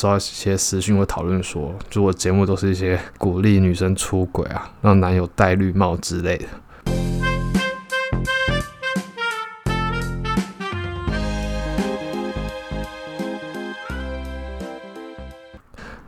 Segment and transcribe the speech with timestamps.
[0.00, 6.46] 收到一些私讯或讨论说，就我节目都是一些鼓励女生出轨啊，让男友戴绿帽之类的。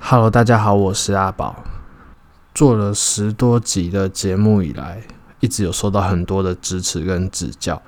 [0.00, 1.62] Hello，大家好，我是阿宝。
[2.54, 5.02] 做了十多集的节目以来，
[5.40, 7.82] 一直有收到很多的支持跟指教。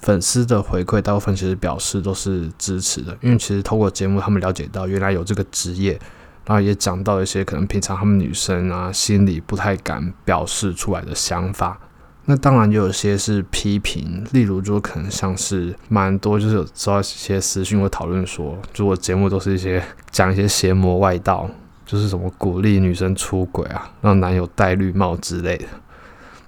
[0.00, 5.98] 粉丝的回馈大部分其实表示都是支持的，因为其实透过节目，他们了解到原来有这个职业，
[6.46, 11.78] 然后也讲到一些可能平常他们女生啊心里不太敢表示出来的想法。
[12.30, 21.48] 那当然也有些是批评，例如就可能像是蛮多就是有收到一些私讯或讨论说，就我节目都是一些讲一些邪魔外道，
[21.86, 25.64] 就是什么鼓励女生出轨啊，让男友戴绿帽之类的。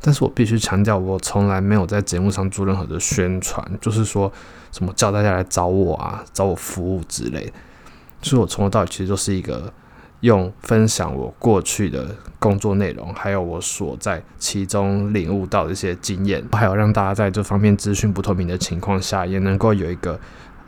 [0.01, 4.33] 但是我必须强调，我从来没有在节目上做任何的宣传，就是说
[4.73, 7.53] 什么叫大家来找我啊，找我服务之类的。
[8.23, 9.73] 就是我从头到尾其实就是一个
[10.21, 20.19] 用分享我过去的工作内容，还有我所在其中领悟到的一些经验，还有让大家在这方面资讯不透明的情况下，也能够有一个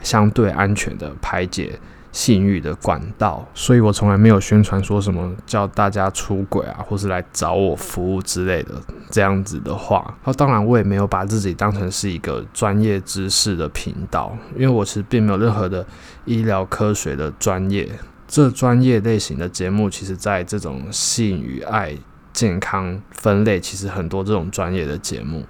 [0.03, 1.79] 相对安全的排解。
[2.13, 8.75] 性欲的管道，所以我从来没有宣传说什么叫大家出轨啊，或是来找我服务之类的
[9.11, 10.15] 这样子的话。
[10.25, 15.85] 那当然，我也没有把自己当成是一个专业知识的频道，因为我其实并没有任何的
[16.27, 17.89] 医疗科学的专业。
[18.29, 21.95] 这专业类型的节目，其实在这种性与爱、
[22.33, 25.45] 健康分类，其实很多这种专业的节目。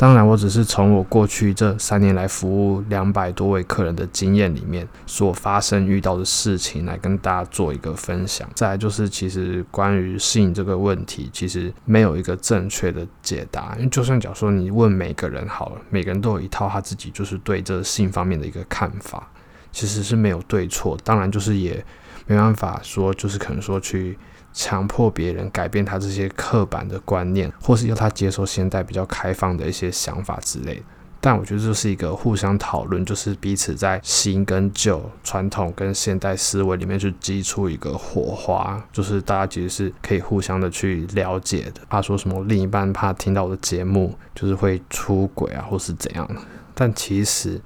[0.00, 8.48] 当然，我只是从我过去这三年来服务两百多位客人的经验里面所发生遇到的事情来跟大家做一个分享。
[8.54, 13.74] 再来就是，其实关于性这个问题，其实没有一个正确的解答。
[13.76, 19.30] 因为就算假如说你问每个人好了，每个人都有一套他自己就是对这性方面的一个看法，
[19.70, 20.96] 其实是没有对错。
[21.04, 21.84] 当然，就是也
[22.26, 24.16] 没办法说，就是可能说去。
[24.52, 30.82] 强迫别人改变他这些刻板的观念，或是要他接受现代比较开放的一些想法之类的。
[31.20, 41.82] 但我觉得这是一个互相讨论，就是彼此在新跟旧、传统跟现代思维里面去激出一个火花，就是大家其实是可以互相的去了解的。
[41.88, 46.28] 怕说什么另一半怕听到我的节目就是会出轨啊，或是怎样。
[46.74, 47.60] 但其实。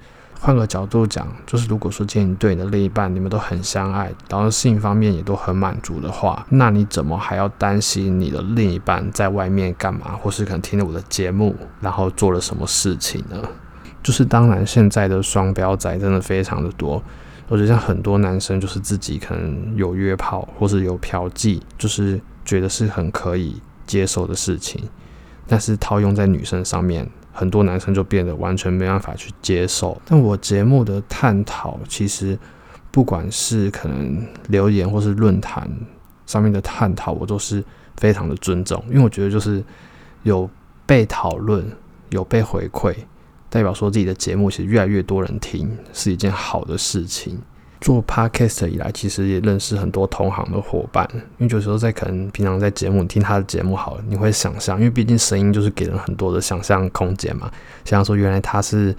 [0.44, 13.38] 换个角度讲，就是如果说今天你对你的另一半，你们都很相爱，然后性方面也都很满足的话，那你怎么还要担心你的另一半在外面干嘛，或是可能听了我的节目，然后做了什么事情呢？
[14.02, 17.02] 就是当然，现在的双标仔真的非常的多，
[17.48, 24.82] 我觉得像很多男生就是自己可能有约炮或是有嫖妓，就是觉得是很可以接受的事情，
[25.46, 27.08] 但是套用在女生上面。
[27.36, 32.38] 很多男生就变得完全没办法去接受，但我节目的探讨，其实
[32.92, 35.68] 不管是可能留言或是论坛
[36.26, 37.62] 上面的探讨，我都是
[37.96, 39.62] 非常的尊重，因为我觉得就是
[40.22, 40.48] 有
[40.86, 41.68] 被讨论、
[42.10, 42.94] 有被回馈，
[43.50, 47.38] 代表说自己的节目其实越来越多人听，是一件好的事情。
[47.84, 51.06] 做 podcast 以来，其实也认识很多同行的伙伴。
[51.36, 57.50] 因为有时候在可能平常在节目你听他的节目好了，你会想象，因为毕竟声音就是给人很多的想象空间嘛。
[57.84, 58.96] 想说原来他是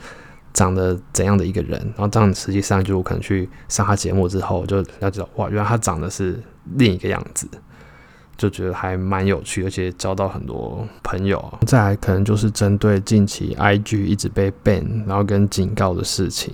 [0.54, 6.40] 长得怎样的一个人，然后这样实际上就可能去上他节目之后，就了解到哇，原来他长得是
[6.76, 7.48] 另一个样子，
[8.38, 11.44] 就觉得还蛮有趣，而且交到很多朋友。
[11.66, 16.54] 再来可能就是针对近期 IG 一直被 ban，然后跟警告的事情。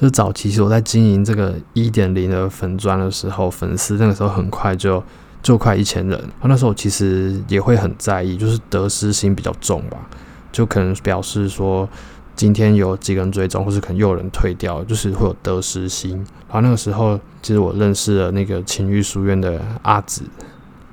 [0.00, 5.02] 就是早期，其实我在经营这个一点零的粉专的时候，粉丝那个时候很快就
[5.42, 6.18] 就快一千人。
[6.18, 9.98] 然后那时候我其实也会很在意，就是得失心比较重吧，
[10.50, 11.86] 就可能表示说
[12.34, 16.16] 今天有几个人追踪，或是可能又有人退掉，就是会有得失心。
[16.48, 20.22] 然后那个时候，其实我认识了那个情欲书院的阿紫，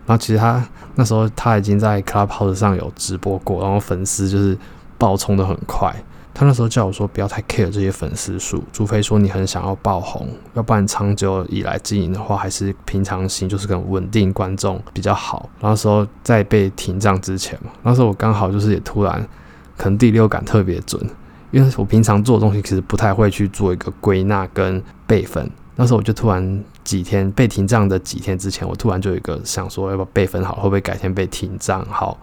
[0.06, 0.62] 然后其实他
[0.96, 4.58] 那时候他已经在 Clubhouse 上有直播过，然后粉丝就是
[4.98, 5.96] 爆冲的很快。
[6.38, 15.50] 他那时候叫我说不要太 care 这些粉丝数，除非说你很想要爆红，要不然长久以来经营的话，还是平常心，就是跟稳定观众比较好。
[15.62, 19.28] 那时候在被停账之前嘛，那时候我刚好就是也突然
[19.76, 21.04] 可能第六感特别准，
[21.50, 25.50] 因为我平常做的东西其实不太会去做一个归纳跟备份。
[25.76, 32.16] 那时候我就突然几天被停账的几天之前，我突然就有一个想说要不要备份好，会不会改天被停账号？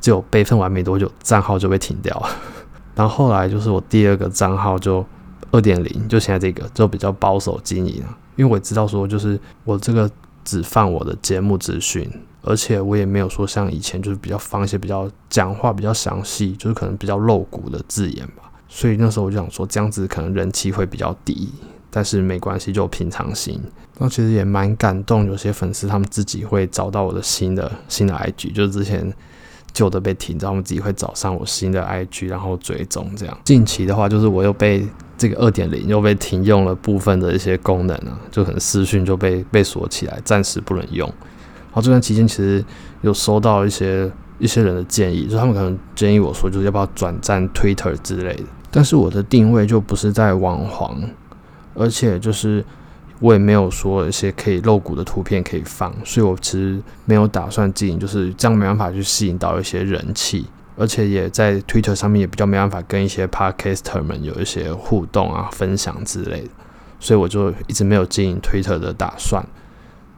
[0.00, 2.28] 结果备份完没多久，账号就被停掉了。
[2.94, 5.04] 然后后来就是我第二个账号就
[5.50, 10.10] 二点零，就现在这个就比较保守经营了，因为我知道说就是我这个
[10.44, 12.10] 只放我的节目资讯，
[12.42, 21.50] 而且我也没有说像以前就是比较放一些比较讲话比较详细，就是可能比较露骨的字眼吧，所以那时候我就想说这样子可能人气会比较低，
[21.90, 23.60] 但是没关系，就平常心。
[23.98, 29.12] 那其实也蛮感动，有些粉丝他们自己会找到我的新的新的 IG，就是之前
[29.74, 33.38] 旧的被停，他们自己会找上我新的 IG，然后追踪这样。
[33.44, 34.88] 近期的话，就是我又被
[35.18, 41.06] 这个二点零又被停用了部分的一些功能啊，就可能私讯就被被锁起来，暂时不能用。
[41.08, 42.64] 然后这段期间其实
[43.02, 48.44] 有收到一些一些人的建议，就他们可能建议我说，就是要不要转战 Twitter 之类的。
[48.70, 51.00] 但是我的定位就不是在网黄，
[51.74, 52.64] 而且就是
[53.24, 60.44] 我也没有说一些可以露骨的图片可以放，所以我其实没有打算经营，就是这样没办法去吸引到一些人气，
[60.76, 66.50] 而且也在 Twitter 上面也比较没办法跟一些 Podcaster 们有一些互动啊、分享之类的，
[67.00, 69.42] 所以我就一直没有经营 Twitter 的打算。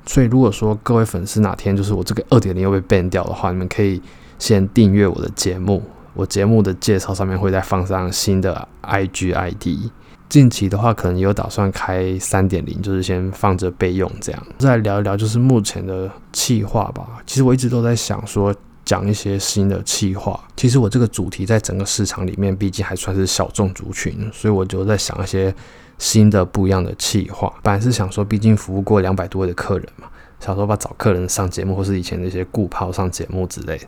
[0.05, 4.03] 所以如果说各位粉丝哪天就是我这个二点零又被 ban 掉的话，你们可以
[4.41, 5.81] 先订阅我的节目。
[6.15, 9.93] 我节目的介绍上面会再放上新的 IG ID，
[10.29, 14.47] 近期的话可能有打算开三点零，就是先放着备用这样。
[14.59, 17.23] 再聊一聊就是目前的企划吧。
[17.27, 20.39] 其实我一直都在想说讲一些新的企划。
[20.57, 25.55] 其实我这个主题在整个市场里面毕竟还算是小众族群，所以我就在想一些
[25.99, 27.53] 新的不一样的企划。
[27.63, 30.09] 本来是想说，毕竟服务过两百多位的客人嘛，
[30.41, 33.81] 想说把找客人上节目，或是以前那些顾泡上节目之类。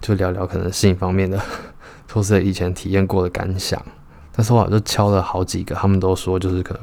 [0.00, 1.42] 就聊聊可能性方面的，
[2.12, 3.84] 或是以前体验过的感想。
[4.38, 6.80] 但是我就敲了好几个，他们都说就是可能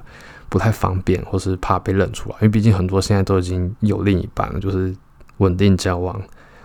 [0.49, 4.93] 不太方便，或是怕被认出来，因为毕竟很多现在都已经有另一半了，就是
[5.37, 6.21] 稳定交往，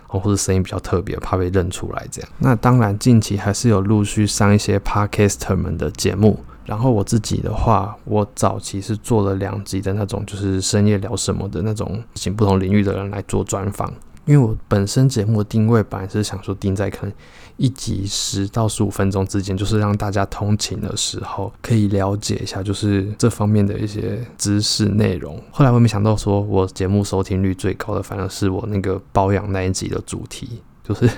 [0.08, 2.28] 哦或者声音比较特别，怕被认出来这样。
[2.40, 6.40] 那当然近期还是有陆续上一些 Podcaster 们的节目。
[6.66, 13.92] 然后我自己的话，我早期是做了两集的那种，就是深夜聊什么的那种，请不同领域的人来做专访。
[14.30, 17.12] 因为我本身节目的定位本来是想说定在可能
[17.56, 25.42] 一集十到十五分钟之间，就是让大家通勤的时候可以了解一下，就是这方面的一些知识内容。
[25.50, 31.10] 后来我没想到说，我节目收听率最高的反而是我那个保养那一集的主题，就是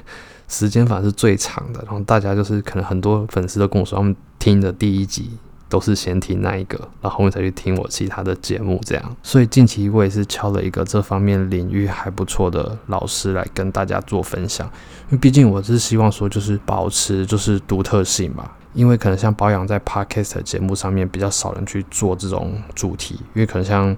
[0.48, 1.82] 时间反而是最长的。
[1.84, 5.32] 然后大家就是可能很多粉丝都跟我说，他们听的第一集。
[5.72, 9.16] 都是先听那一个，然后后面才去听我其他的节目，这样。
[9.22, 14.66] 所以近期我也是敲了一个这方面领域还不错的老师来跟大家做分享，
[15.06, 23.94] 因为毕竟我是希望说就是保持就是独特性吧，因为可能像保养在 Podcast 节目上面比较少人去做这种主题，因为可能像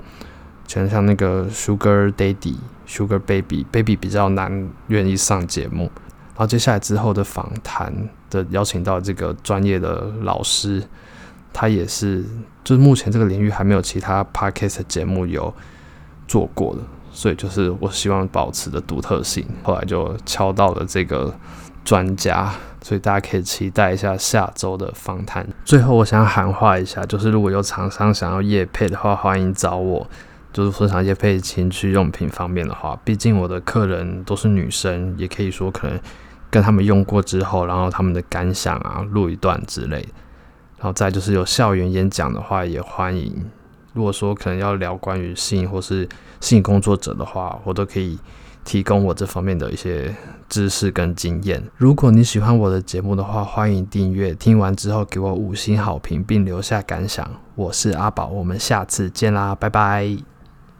[0.73, 2.55] 可能像那个 Sugar Daddy、
[2.87, 5.91] Sugar Baby、Baby 比较难愿意上节目，
[6.29, 7.93] 然后接下来之后的访谈
[8.31, 10.81] 的邀请到这个专业的老师。
[11.55, 12.23] 他也是，
[12.65, 15.55] 就是目前这个领域还没有其他 podcast 节目有
[16.27, 19.47] 做过的，所以就是我希望保持的独特性。
[19.63, 21.33] 后来就敲到了这个
[21.85, 22.53] 专家，
[22.83, 25.47] 所以大家可以期待一下下周的访谈。
[25.65, 30.07] 最后，我想喊话一下，就是如果有厂商想要夜配的话，欢迎找我。
[30.53, 35.99] 就是说想业配情趣用品方面的话，毕竟我的客人都是女生，也可以说可能
[36.49, 40.09] 跟他们用过之后，然后他们的感想啊，录一段之类的。
[40.85, 43.35] 然后再就是有校园演讲的话，也欢迎。
[43.95, 46.07] 如果说可能要聊关于性或是
[46.43, 48.19] 性工作者的话，我都可以
[48.65, 50.15] 提供我这方面的一些
[50.47, 51.63] 知识跟经验。
[51.79, 54.35] 如果你喜欢我的节目的话，欢迎订阅。
[54.35, 57.27] 听完之后给我五星好评，并留下感想。
[57.55, 60.34] 我是阿宝，我们下次见啦，拜拜。